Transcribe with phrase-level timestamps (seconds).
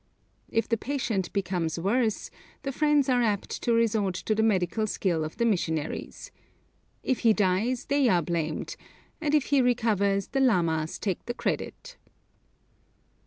[0.49, 2.31] If the patient becomes worse,
[2.63, 6.31] the friends are apt to resort to the medical skill of the missionaries.
[7.03, 8.75] If he dies they are blamed,
[9.21, 11.97] and if he recovers the lamas take the credit.